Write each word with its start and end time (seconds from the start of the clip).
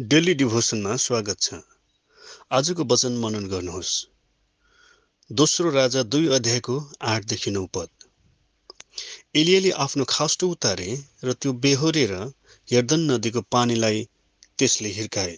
Daily 0.00 0.34
डिभोसनमा 0.34 0.96
स्वागत 0.96 1.40
छ। 1.40 1.54
आजको 2.50 2.84
वचन 2.84 3.12
मनन 3.12 3.46
गर्नुहोस्। 3.46 4.06
दोस्रो 5.32 5.70
राजा 5.70 6.02
दुई 6.02 6.28
अध्यायको 6.28 6.76
आठदेखि 7.00 7.50
नौ 7.50 7.66
पद। 7.66 7.88
एलियाले 9.36 9.70
आफ्नो 9.70 10.04
खास्टो 10.04 10.48
उतारे 10.48 11.04
र 11.24 11.32
त्यो 11.32 11.52
बेहोरेर 11.52 12.12
यर्दन 12.72 13.10
नदीको 13.10 13.40
पानीलाई 13.40 14.08
त्यसले 14.58 14.88
हिर्काए। 14.88 15.36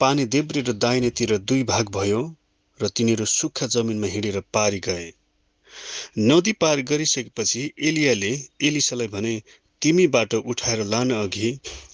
पानी 0.00 0.24
देब्रे 0.24 0.60
र 0.60 0.72
दाहिनेतिर 0.72 1.38
दुई 1.38 1.62
भाग 1.62 1.88
भयो 1.88 2.36
र 2.80 2.88
तिनीहरू 2.88 3.24
सुक्खा 3.24 3.66
जमिनमा 3.66 4.06
हिँडेर 4.06 4.40
पारी 4.40 4.80
गए। 4.80 5.12
नदी 6.18 6.52
पार 6.52 6.80
गरिसकेपछि 6.82 7.72
एलियाले 7.78 8.32
एलिसालाई 8.62 9.08
भने 9.08 9.42
तिमीबाट 9.82 10.34
उठाएर 10.34 10.84
लान 10.84 11.10
अघि 11.14 11.50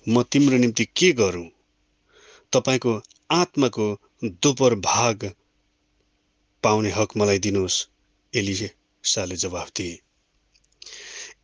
म 0.08 0.22
तिम्रो 0.22 0.56
निम्ति 0.56 0.84
के 0.96 1.12
गरौँ? 1.12 1.48
तपाईँको 2.52 2.92
आत्माको 3.30 3.86
दोपर 4.24 4.74
भाग 4.82 5.30
पाउने 6.64 6.90
हक 6.90 7.16
मलाई 7.16 7.38
दिनुहोस् 7.38 7.78
एलिसाले 8.32 9.36
जवाफ 9.36 9.70
दिए। 9.76 9.98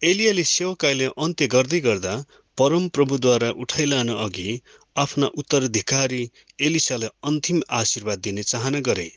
एलियाले 0.05 0.45
सेवकाईले 0.45 1.07
अन्त्य 1.19 1.47
गर्दै 1.47 1.81
गर्दा 1.81 2.15
परम 2.59 2.89
प्रभुद्वारा 2.89 3.51
उठाइलान 3.63 4.09
अघि 4.17 4.61
आफ्ना 4.97 5.27
उत्तराधिकारी 5.39 6.23
एलिसालाई 6.61 7.09
अन्तिम 7.25 7.63
आशीर्वाद 7.71 8.19
दिने 8.19 8.43
चाहना 8.43 8.81
गरे। 8.81 9.11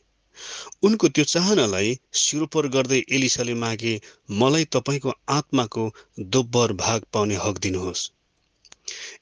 उनको 0.84 1.08
त्यो 1.08 1.24
चाहनालाई 1.24 2.00
सिरोपर 2.14 2.68
गर्दै 2.68 3.04
एलिसाले 3.10 3.54
मागे 3.54 4.02
मलाई 4.32 4.66
तपाईँको 4.66 5.14
आत्माको 5.30 5.92
दोब्बर 6.20 6.74
भाग 6.74 7.06
पाउने 7.14 7.36
हक 7.36 7.58
दिनुहोस्। 7.58 8.12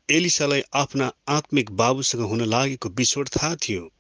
एलिसालाई 0.10 0.62
आफ्ना 0.74 1.12
आत्मिक 1.28 1.72
बाबुसँग 1.72 2.22
हुन 2.22 2.42
लागेको 2.46 2.90
बिछोड 2.90 3.30
थाहा 3.30 3.56
थियो। 3.56 3.92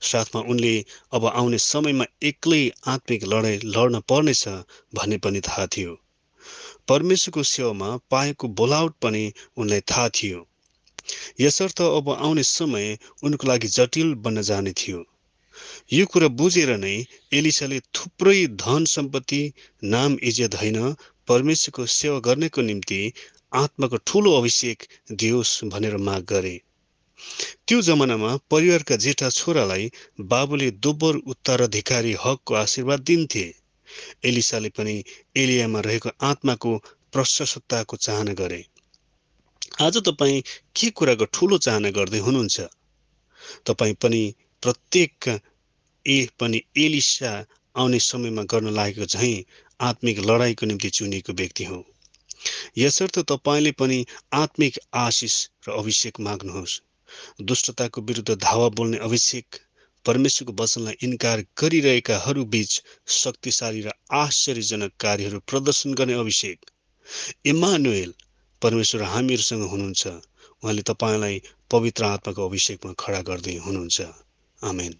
साथमा 0.00 0.40
उनले 0.40 0.84
अब 1.12 1.26
आउने 1.26 1.58
समयमा 1.58 2.04
एक्लै 2.22 2.70
आत्मिक 2.86 3.24
लडाइँ 3.24 3.58
लड्न 3.64 4.00
पर्नेछ 4.00 4.48
भन्ने 4.94 5.18
पनि 5.18 5.40
थाहा 5.40 5.66
थियो। 5.66 5.98
परमेश्वरको 6.88 7.42
सेवामा 7.42 7.96
पाएको 8.10 8.48
बोलावट 8.48 8.94
पनि 9.02 9.32
उनलाई 9.56 9.80
थाहा 9.80 10.08
थियो। 10.08 10.46
यसर्थ 11.40 11.80
अब 11.80 12.10
आउने 12.10 12.42
समय 12.42 12.98
उनको 13.22 13.48
लागि 13.48 13.68
जटिल 13.68 14.14
बन्न 14.14 14.42
जाने 14.42 14.72
थियो। 14.72 15.04
यो 15.92 16.04
कुरा 16.06 16.28
बुझेर 16.40 16.70
नै 16.82 16.90
एलिसाले 17.38 17.78
थुप्रै 17.96 18.36
धन 18.60 18.84
सम्पत्ति 18.90 19.40
नाम 19.94 20.14
इज्जत 20.30 20.54
होइन 20.60 20.78
परमेश्वरको 21.28 21.84
सेवा 21.94 22.20
गर्नेको 22.28 22.62
निम्ति 22.68 23.00
आत्माको 23.52 24.00
ठुलो 24.06 24.32
अभिषेक 24.36 24.86
दियोस् 25.14 25.52
भनेर 25.74 25.96
माग 26.06 26.24
गरे। 26.30 26.54
त्यो 27.66 27.82
जमानामा 27.82 28.30
परिवारका 28.50 28.96
जेठा 28.96 29.30
छोरालाई 29.30 29.90
बाबुले 30.32 30.70
दोब्बर 30.86 31.20
उत्तराधिकारी 31.34 32.16
हकको 32.24 32.54
आशीर्वाद 32.54 33.04
दिन्थे। 33.04 33.44
एलिसाले 34.24 34.72
पनि 34.78 34.96
एलियामा 35.36 35.80
रहेको 35.80 36.16
आत्माको 36.24 36.76
प्रशस्तताको 37.12 37.96
चाहना 38.00 38.38
गरे। 38.40 38.64
आज 39.80 40.02
तपाईँ 40.08 40.42
के 40.76 40.90
कुराको 40.96 41.32
ठुलो 41.34 41.62
चाहना 41.68 41.90
गर्दै 41.92 42.26
हुनुहुन्छ? 42.26 42.60
तपाईँ 43.66 44.00
पनि 44.02 44.24
प्रत्येक 44.62 45.34
ए 46.06 46.28
पनि 46.40 46.62
एलिसा 46.76 47.46
आउने 47.76 47.98
समयमा 47.98 48.42
गर्न 48.42 48.68
लागेको 48.68 49.06
झैँ 49.06 49.44
आत्मिक 49.80 50.18
लडाइँको 50.18 50.66
निम्ति 50.66 50.90
चुनिएको 50.90 51.32
व्यक्ति 51.32 51.64
हो। 51.64 51.84
यसर्थ 52.78 53.18
तपाईँले 53.18 53.72
पनि 53.72 54.06
आत्मिक 54.32 54.78
आशिष 54.94 55.48
र 55.68 55.72
अभिषेक 55.72 56.20
माग्नुहोस्। 56.20 56.80
दुष्टताको 57.42 58.02
विरुद्ध 58.02 58.34
धावा 58.34 58.68
बोल्ने 58.68 58.98
अभिषेक 58.98 59.46
परमेश्वरको 60.04 60.62
वचनलाई 60.62 60.94
इन्कार 61.02 61.44
गरिरहेकाहरू 61.60 62.44
बीच 62.44 62.82
शक्तिशाली 63.08 63.80
र 63.80 63.92
आश्चर्यजनक 64.12 64.92
कार्यहरू 65.00 65.40
प्रदर्शन 65.40 65.94
गर्ने 65.94 66.12
अभिषेक। 66.12 66.58
इमानुएल 67.46 68.14
परमेश्वर 68.62 69.02
हामीहरूसँग 69.02 69.62
हुनुहुन्छ। 69.62 70.06
उहाँले 70.06 70.82
तपाईँलाई 70.82 71.42
पवित्र 71.70 72.04
आत्माको 72.04 72.48
अभिषेकमा 72.48 72.92
खडा 72.98 73.20
गर्दै 73.22 73.56
हुनुहुन्छ। 73.56 74.02
आमेन। 74.64 74.94